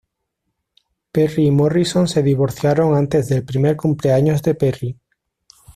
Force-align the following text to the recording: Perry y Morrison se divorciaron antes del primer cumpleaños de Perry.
Perry 1.11 1.45
y 1.45 1.51
Morrison 1.51 2.07
se 2.07 2.23
divorciaron 2.23 2.95
antes 2.95 3.29
del 3.29 3.45
primer 3.45 3.77
cumpleaños 3.77 4.41
de 4.41 4.55
Perry. 4.55 4.99